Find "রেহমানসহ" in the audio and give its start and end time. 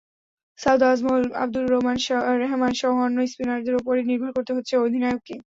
2.41-2.91